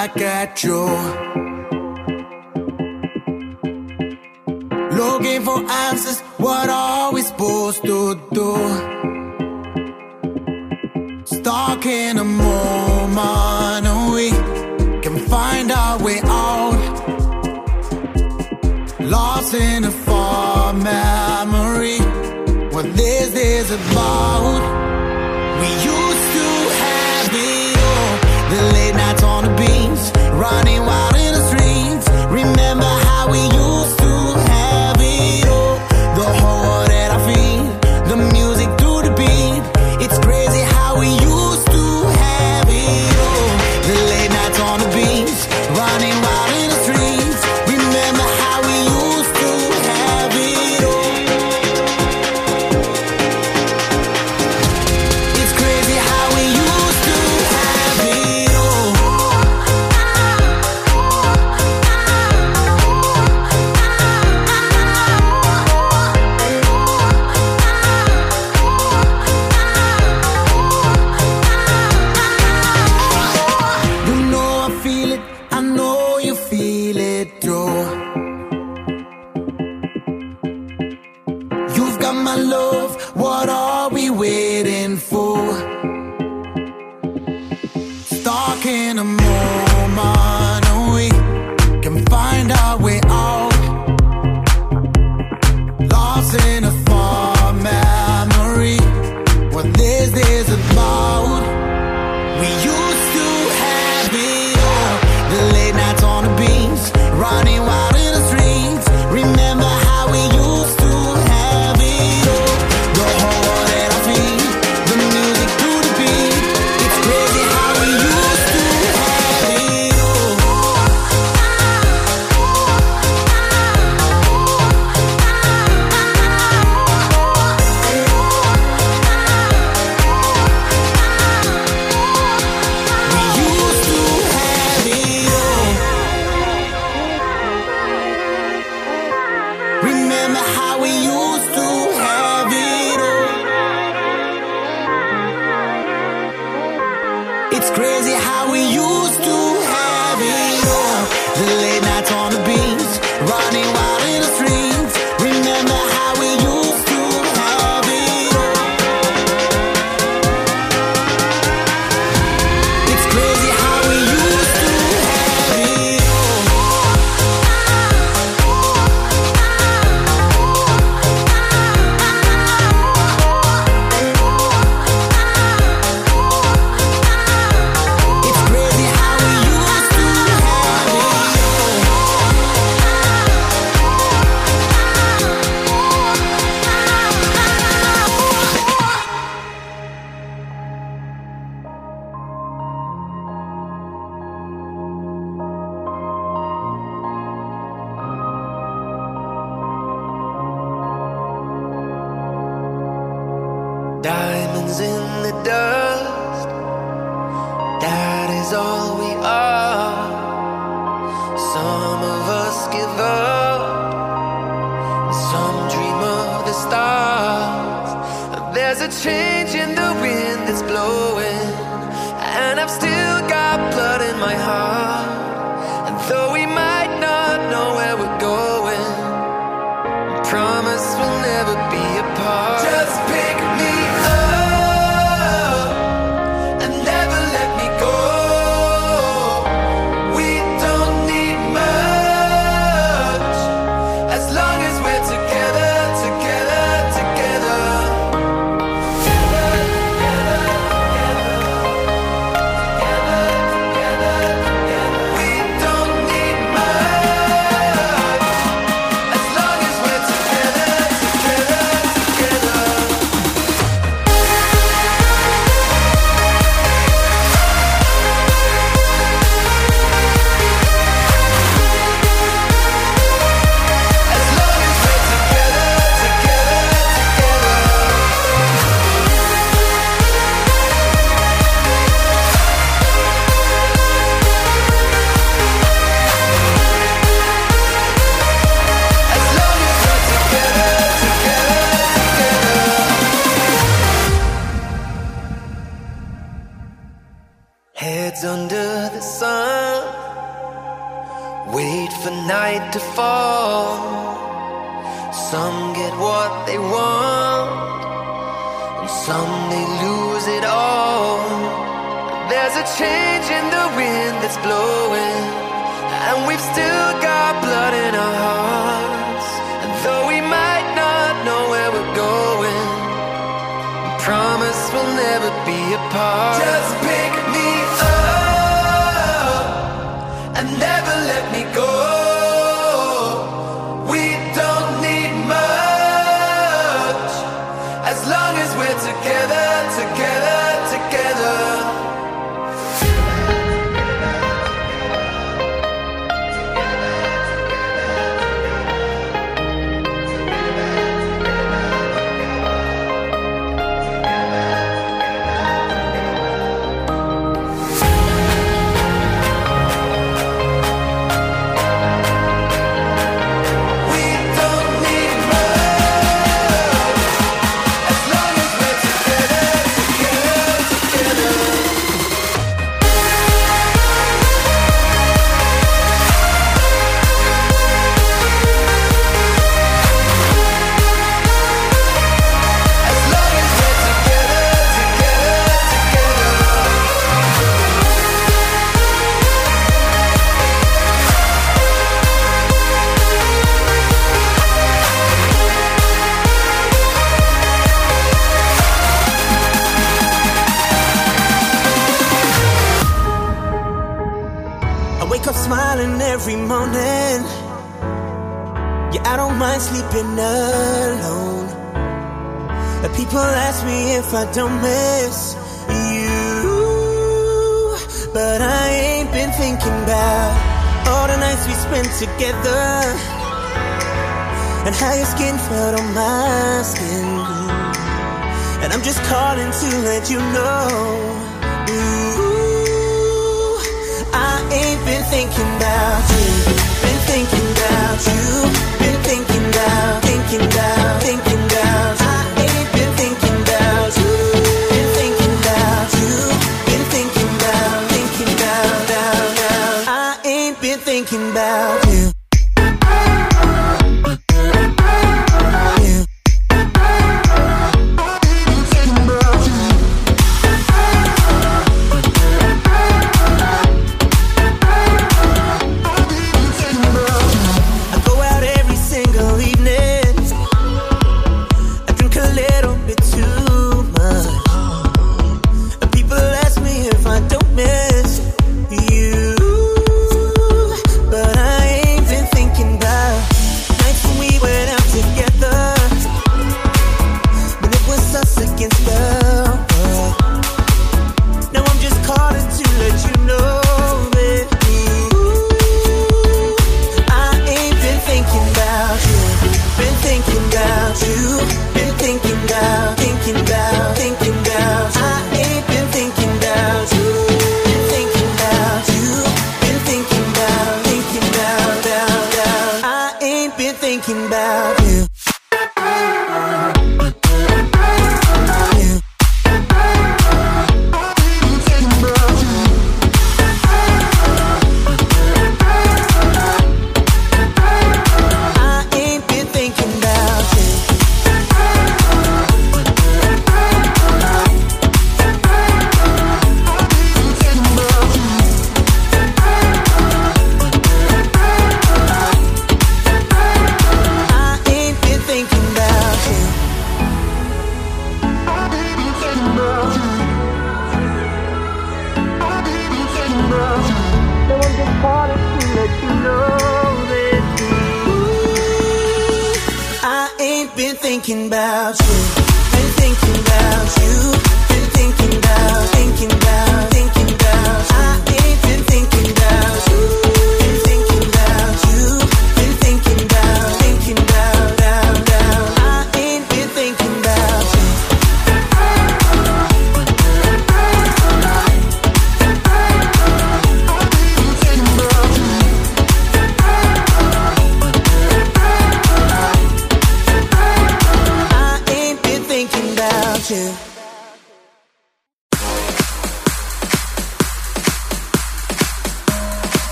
back 0.00 0.16
at 0.22 0.64
you. 0.64 0.82
Looking 5.00 5.42
for 5.44 5.58
answers, 5.86 6.20
what 6.46 6.68
are 6.70 7.12
we 7.12 7.20
supposed 7.22 7.82
to 7.90 7.98
do? 8.38 8.50
Stuck 11.36 11.84
in 11.84 12.16
a 12.18 12.24
moment, 12.24 13.86
and 13.90 14.02
we 14.14 14.30
can 15.04 15.16
find 15.28 15.70
our 15.70 15.96
way 16.06 16.18
out. 16.24 16.80
Lost 19.00 19.52
in 19.52 19.84
a 19.84 19.94
far 20.06 20.72
memory, 20.72 21.98
what 22.74 22.86
this 23.00 23.30
is 23.34 23.68
about. 23.78 24.60
We 25.60 25.68
use 25.92 26.09
the 28.50 28.62
late 28.72 28.96
nights 28.96 29.22
on 29.22 29.44
the 29.44 29.54
beach, 29.54 30.02
running 30.34 30.80
wild 30.84 31.14
in 31.14 31.32
the 31.34 31.44
streets. 31.50 32.06
Remember 32.28 32.92
how 33.06 33.30
we 33.30 33.38
used 33.44 33.59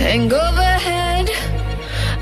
Hang 0.00 0.32
overhead, 0.32 1.28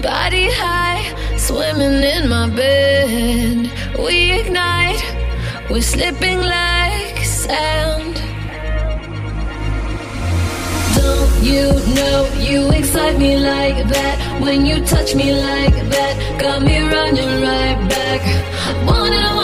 body 0.03 0.49
high, 0.51 1.05
swimming 1.37 2.03
in 2.03 2.29
my 2.29 2.51
bed. 2.51 3.71
We 3.97 4.33
ignite, 4.41 5.01
we're 5.71 5.81
slipping 5.81 6.41
like 6.41 7.19
sand. 7.25 8.17
Don't 10.97 11.33
you 11.51 11.71
know 11.95 12.29
you 12.41 12.69
excite 12.73 13.17
me 13.17 13.39
like 13.39 13.87
that? 13.95 14.17
When 14.43 14.67
you 14.67 14.85
touch 14.85 15.15
me 15.15 15.31
like 15.33 15.79
that, 15.95 16.41
got 16.41 16.61
me 16.63 16.81
running 16.81 17.43
right 17.43 17.81
back. 17.89 18.23
Wanna 18.89 19.38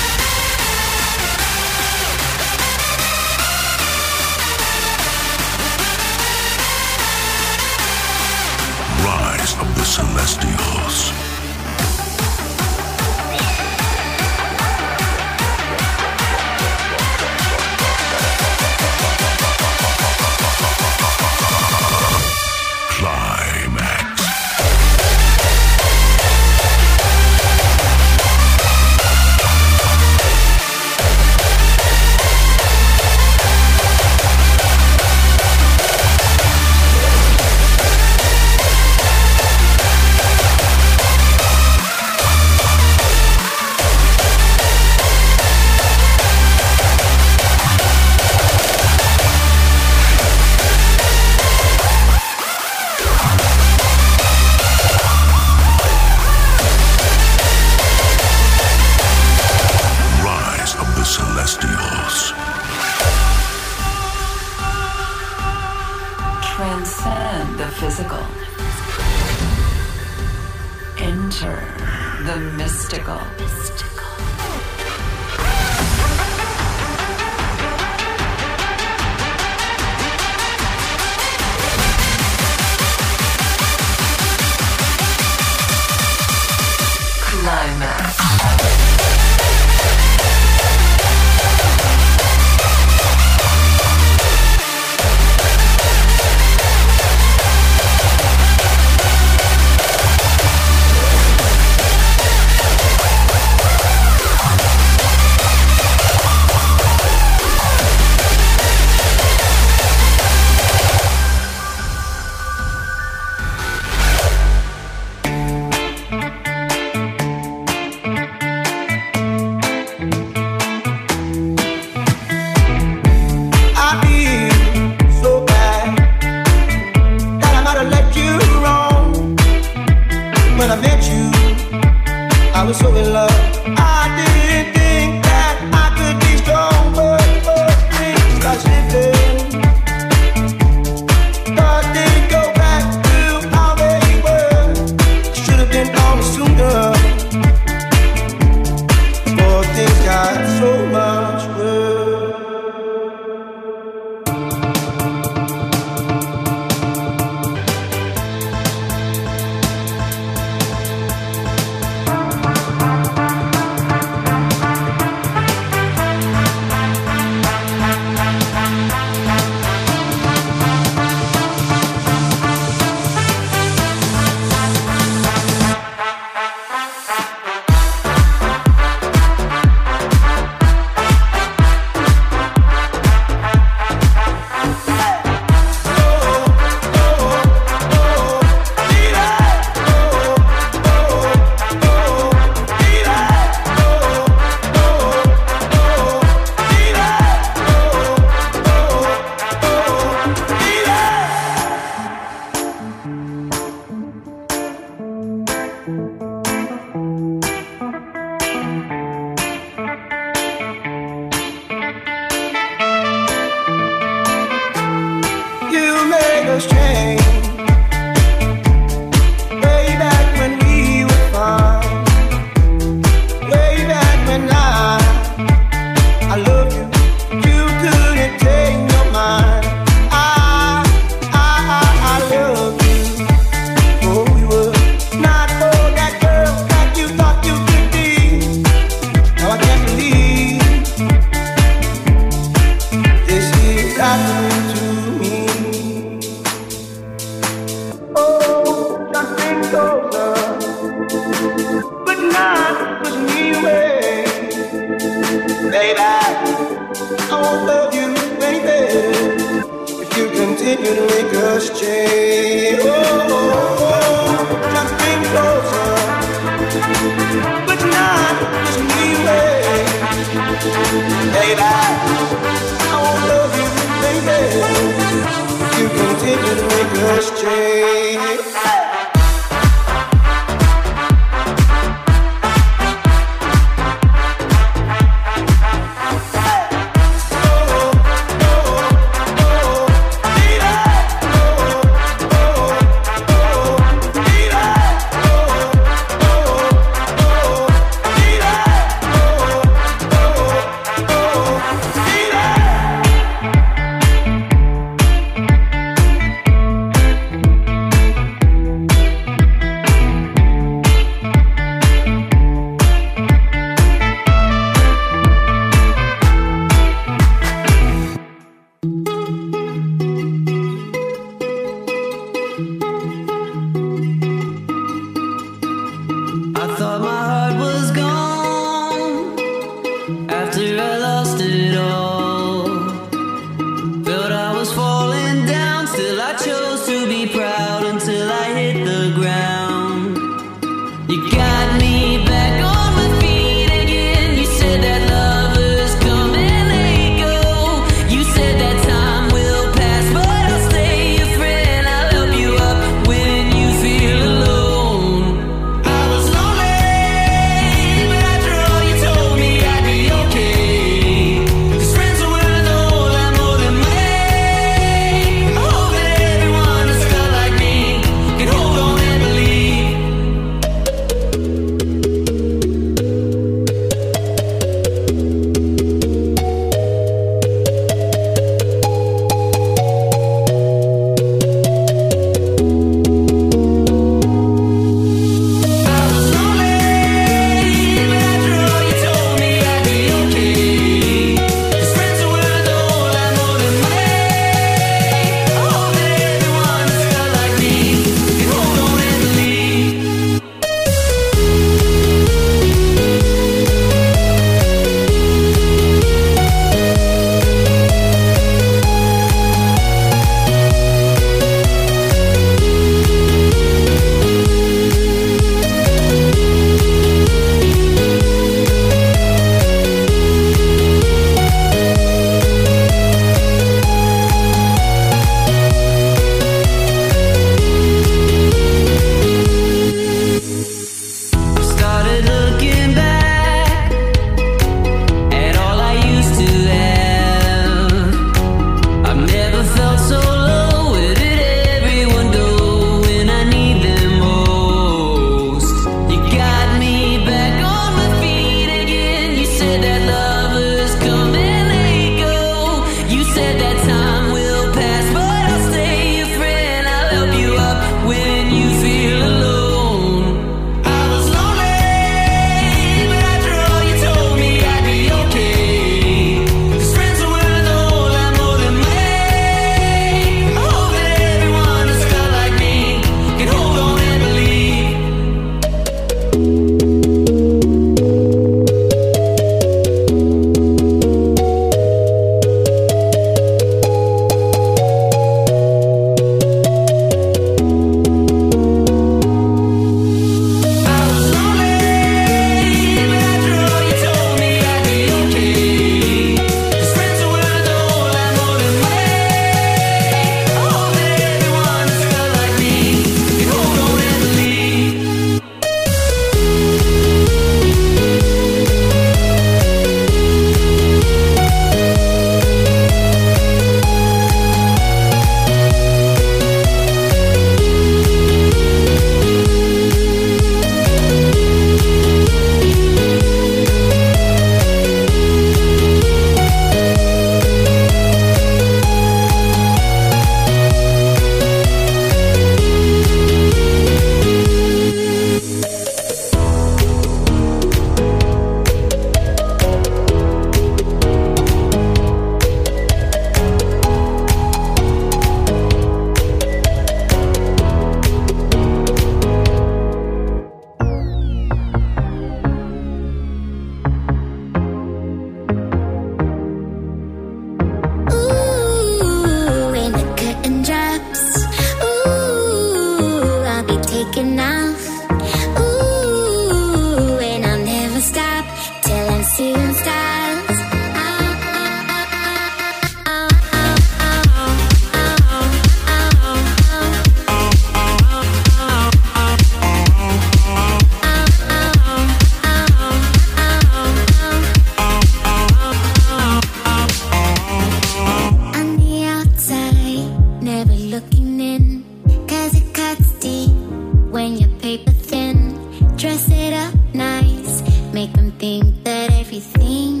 everything 599.41 600.00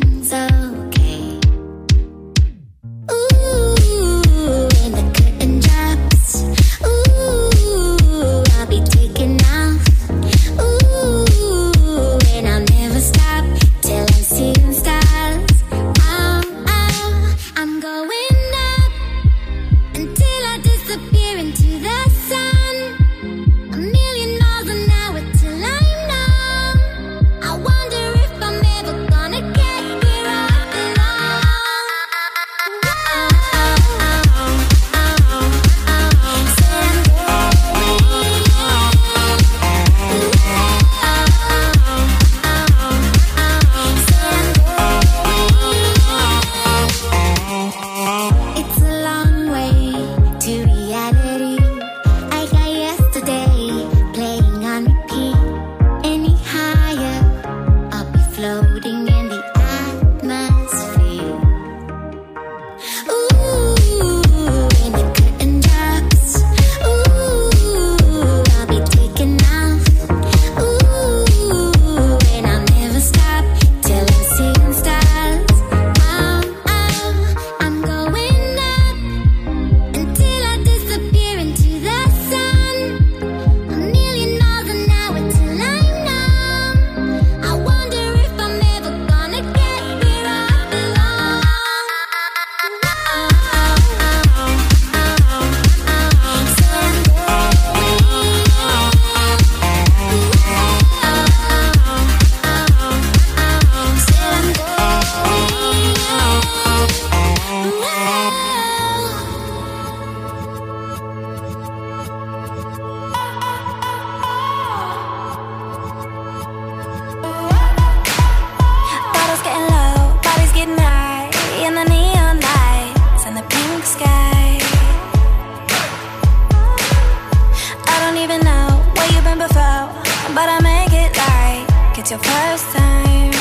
your 132.11 132.19
first 132.19 132.65
time, 132.75 133.31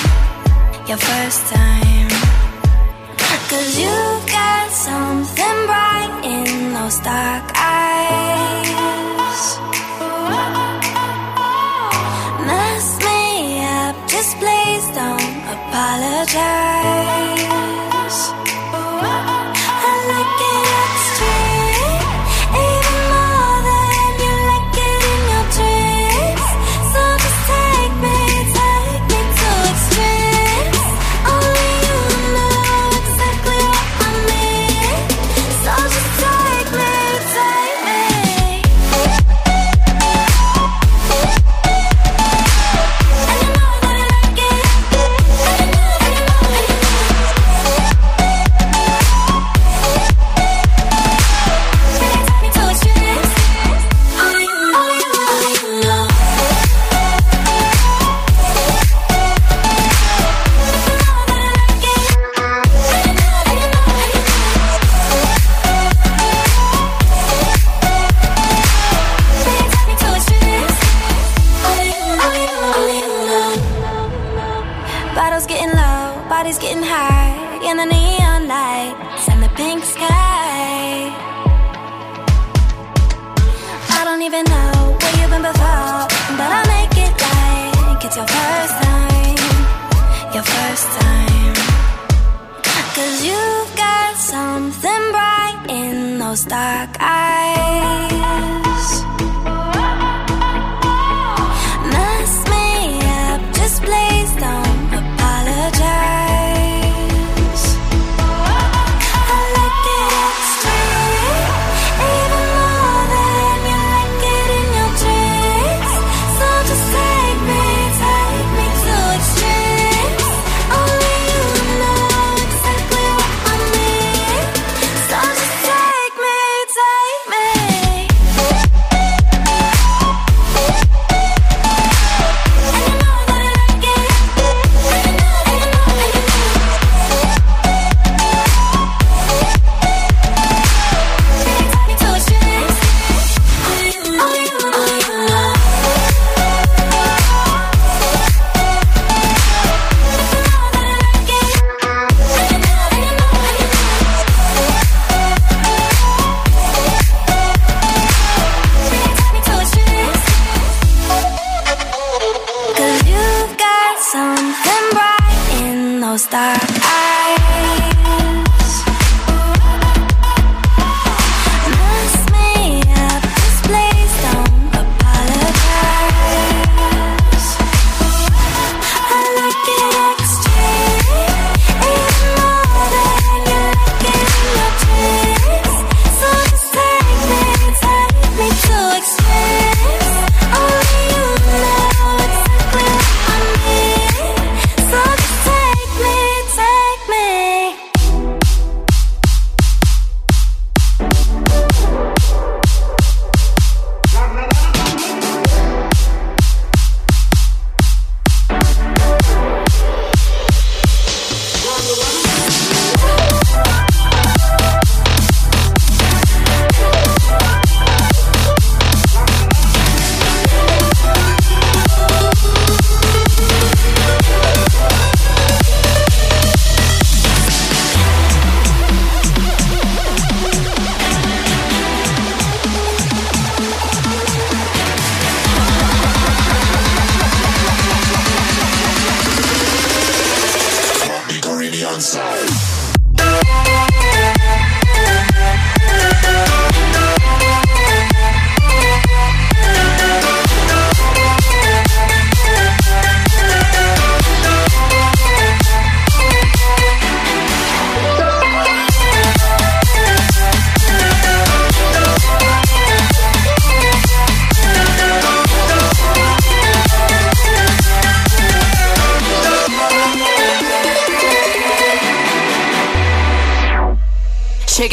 your 0.87 0.97
first 0.97 1.45
time. 1.47 2.09
Cause 3.51 3.77
you 3.77 3.99
got 4.31 4.71
something 4.71 5.59
bright 5.67 6.21
in 6.23 6.73
those 6.73 7.01
dark 7.01 7.51
eyes. 7.57 8.71
Mess 12.47 12.99
me 13.07 13.65
up, 13.65 13.97
just 14.09 14.37
please 14.39 14.87
don't 14.95 15.37
apologize. 15.57 16.80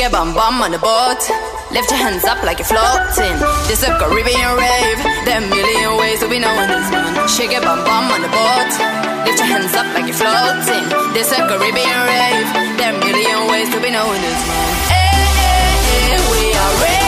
your 0.08 0.12
bum 0.12 0.34
bum 0.34 0.62
on 0.62 0.72
the 0.72 0.80
boat. 0.80 1.20
Lift 1.72 1.92
your 1.92 2.00
hands 2.00 2.24
up 2.24 2.42
like 2.44 2.60
you're 2.60 2.72
floating. 2.72 3.36
This 3.68 3.84
a 3.84 3.92
Caribbean 4.00 4.56
rave. 4.56 5.00
There 5.28 5.36
are 5.36 5.44
a 5.44 5.50
million 5.52 5.98
ways 6.00 6.20
to 6.22 6.30
be 6.30 6.40
known 6.40 6.64
in 6.64 6.70
this 6.72 6.88
one. 6.92 7.28
Shake 7.28 7.52
it, 7.52 7.62
bum 7.62 7.84
bum 7.84 8.08
on 8.16 8.22
the 8.22 8.32
boat. 8.32 8.72
Lift 9.28 9.40
your 9.40 9.52
hands 9.52 9.76
up 9.76 9.88
like 9.96 10.08
you're 10.08 10.16
floating. 10.16 10.86
This 11.12 11.32
a 11.32 11.44
Caribbean 11.44 12.00
rave. 12.08 12.48
There 12.80 12.88
are 12.88 12.96
a 12.96 13.04
million 13.04 13.52
ways 13.52 13.70
to 13.74 13.82
be 13.82 13.92
known 13.92 14.16
in 14.16 14.22
this 14.22 14.44
one. 14.48 14.76
Hey, 14.88 15.12
hey, 15.44 16.16
hey, 16.16 16.20
we 16.32 16.56
are 16.56 16.74
ready. 16.84 17.07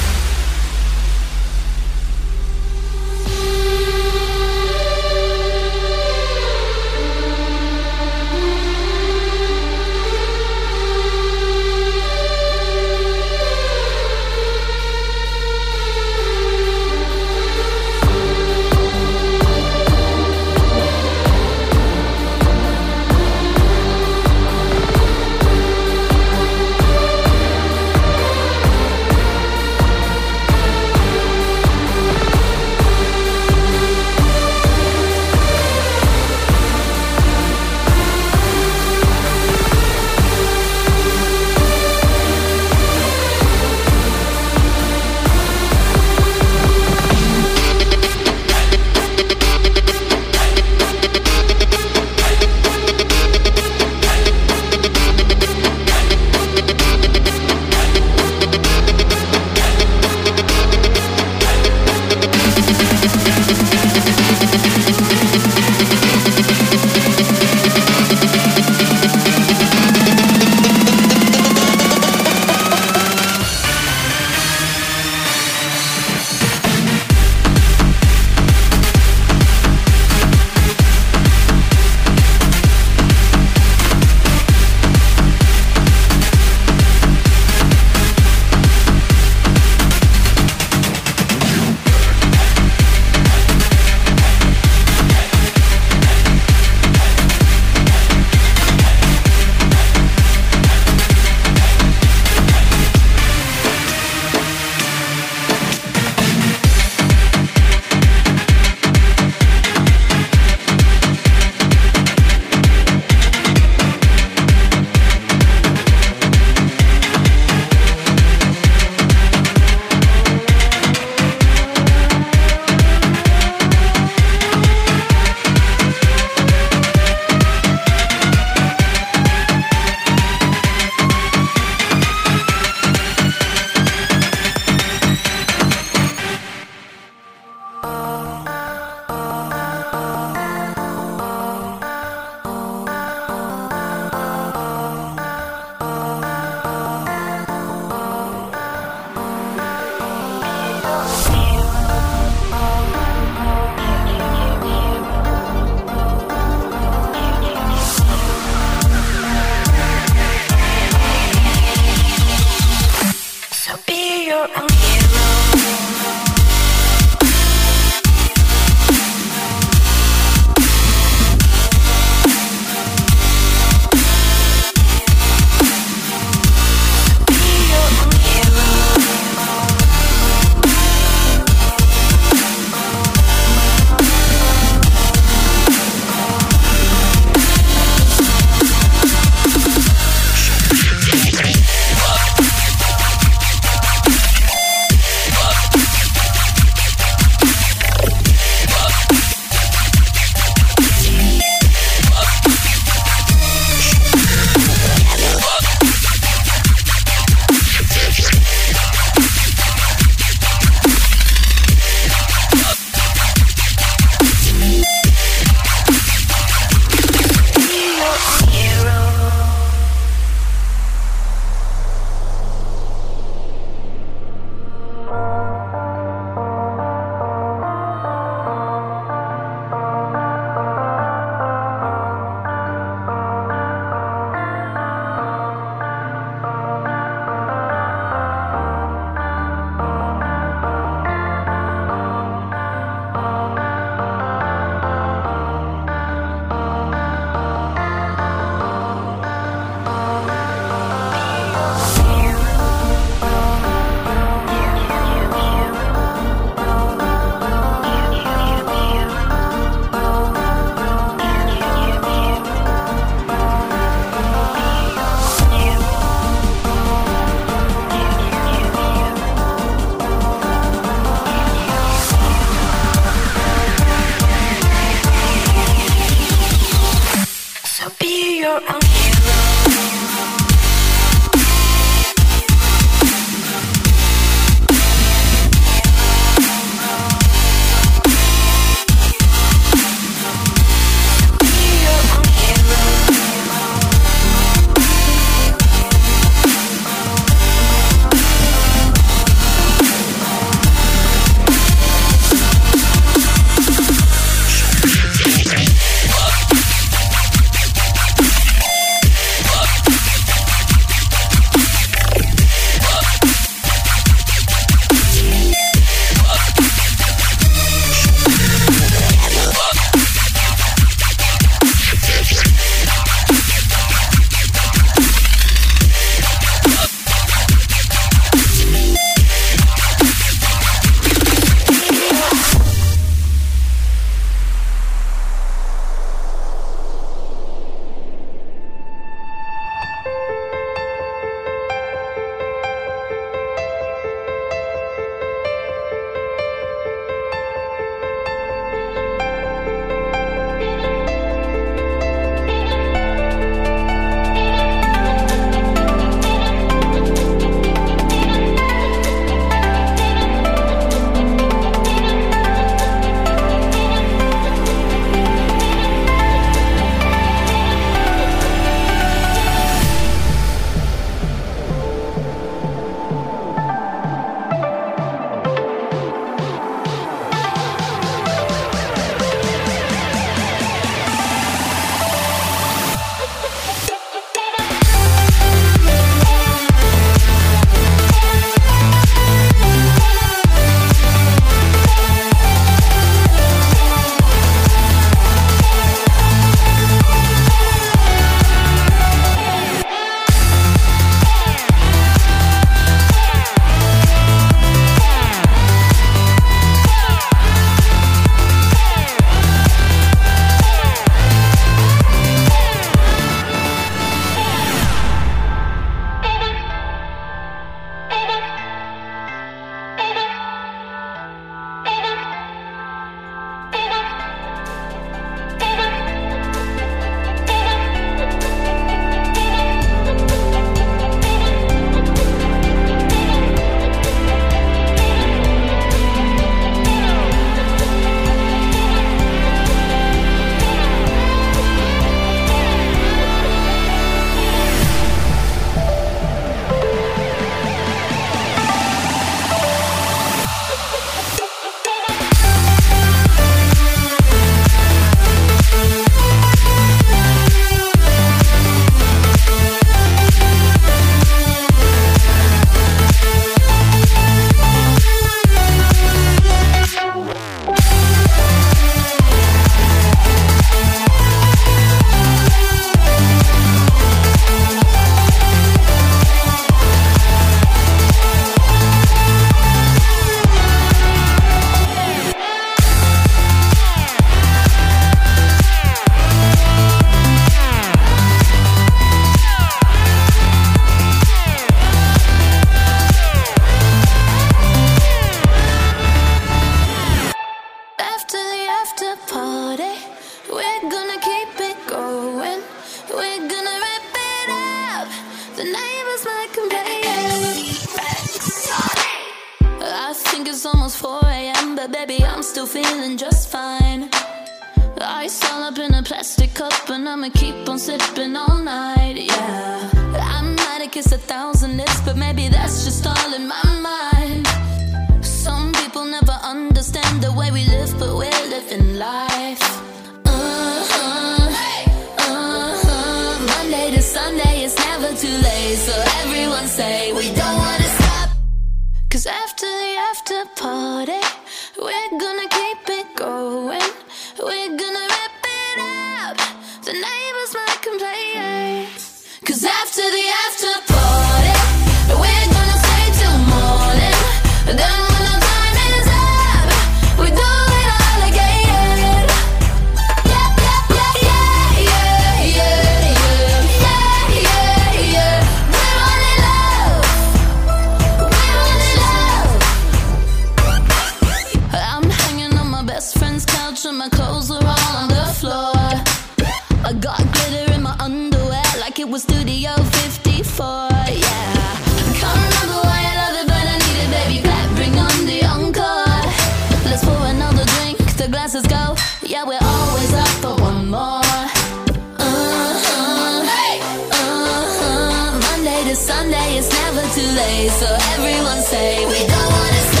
To 595.91 595.97
Sunday, 595.97 596.57
it's 596.57 596.69
never 596.69 597.01
too 597.13 597.27
late. 597.35 597.69
So 597.69 597.85
everyone 598.13 598.61
say 598.61 599.05
we 599.05 599.27
don't 599.27 599.51
wanna 599.51 599.81
stop. 599.91 600.00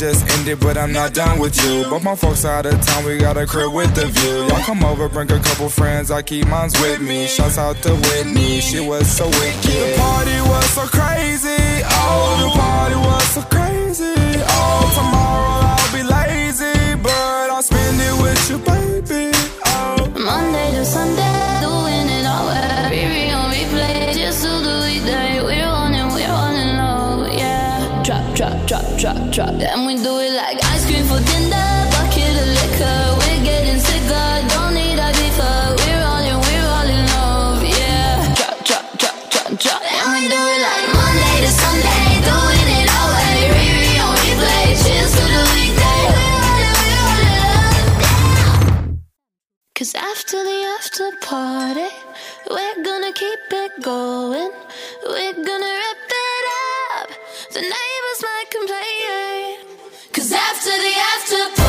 Just 0.00 0.26
ended, 0.38 0.58
but 0.60 0.78
I'm 0.78 0.94
not 0.94 1.12
done 1.12 1.38
with 1.38 1.62
you. 1.62 1.84
But 1.90 2.02
my 2.02 2.16
folks 2.16 2.46
out 2.46 2.64
of 2.64 2.80
town, 2.80 3.04
we 3.04 3.18
got 3.18 3.36
a 3.36 3.46
crib 3.46 3.70
with 3.74 3.94
the 3.94 4.06
view. 4.06 4.46
Y'all 4.48 4.64
come 4.64 4.82
over, 4.82 5.10
bring 5.10 5.30
a 5.30 5.38
couple 5.38 5.68
friends, 5.68 6.10
I 6.10 6.22
keep 6.22 6.46
mines 6.46 6.72
with 6.80 7.02
me. 7.02 7.26
Shouts 7.26 7.58
out 7.58 7.76
to 7.82 7.94
Whitney, 7.94 8.62
she 8.62 8.80
was 8.80 9.06
so 9.06 9.26
wicked. 9.26 9.62
The 9.62 9.94
party 9.98 10.40
was 10.48 10.70
so 10.70 10.86
crazy, 10.86 11.84
oh, 11.84 12.40
the 12.40 12.58
party 12.58 12.96
was 12.96 13.24
so 13.28 13.42
drop, 29.00 29.30
drop. 29.32 29.48
And 29.48 29.86
we 29.86 29.96
do 29.96 30.12
it 30.20 30.32
like 30.36 30.60
ice 30.62 30.84
cream 30.84 31.04
for 31.08 31.20
dinner, 31.24 31.70
bucket 31.88 32.36
of 32.36 32.48
liquor. 32.52 33.00
We're 33.16 33.44
getting 33.48 33.80
sicker, 33.80 34.28
don't 34.52 34.74
need 34.74 35.00
a 35.00 35.08
beefer. 35.16 35.72
We're 35.80 36.04
it, 36.28 36.36
we're 36.36 36.68
all 36.68 36.84
in 36.84 37.04
love, 37.16 37.64
yeah. 37.64 38.34
Drop, 38.36 38.60
drop, 38.68 38.86
drop, 39.00 39.16
drop, 39.32 39.50
drop. 39.56 39.80
And 39.80 40.08
we 40.12 40.28
do 40.28 40.36
it 40.36 40.60
like 40.68 40.86
Monday 40.92 41.36
to 41.40 41.50
Sunday, 41.62 42.04
doing 42.28 42.68
it 42.76 42.88
all 42.92 43.12
Riri 43.56 43.96
on 44.04 44.16
replay, 44.20 44.68
cheers 44.84 45.12
to 45.16 45.24
the 45.32 45.44
weekday. 45.56 46.00
We're 46.12 46.60
it, 46.60 46.76
we're 46.76 47.00
all 47.08 47.24
in 47.24 47.40
love. 47.40 47.80
Cause 49.76 49.94
after 49.94 50.36
the 50.44 50.58
after 50.76 51.08
party, 51.24 51.88
we're 52.50 52.84
gonna 52.84 53.12
keep 53.14 53.44
it 53.64 53.72
going. 53.82 54.52
We're 55.08 55.40
gonna 55.48 55.72
rip 55.84 56.10
it 56.28 56.44
up. 57.00 57.08
The. 57.54 57.60
Cause 57.60 57.89
after 60.32 60.70
the 60.70 60.94
after 61.14 61.59